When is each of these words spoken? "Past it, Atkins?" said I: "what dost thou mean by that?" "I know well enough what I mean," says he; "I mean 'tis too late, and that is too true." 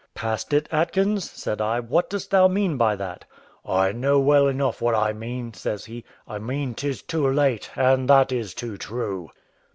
"Past 0.15 0.51
it, 0.51 0.67
Atkins?" 0.71 1.29
said 1.29 1.61
I: 1.61 1.79
"what 1.79 2.09
dost 2.09 2.31
thou 2.31 2.47
mean 2.47 2.75
by 2.75 2.95
that?" 2.95 3.23
"I 3.63 3.91
know 3.91 4.19
well 4.19 4.47
enough 4.47 4.81
what 4.81 4.95
I 4.95 5.13
mean," 5.13 5.53
says 5.53 5.85
he; 5.85 6.03
"I 6.27 6.39
mean 6.39 6.73
'tis 6.73 7.03
too 7.03 7.27
late, 7.29 7.69
and 7.75 8.09
that 8.09 8.31
is 8.31 8.55
too 8.55 8.77
true." 8.77 9.29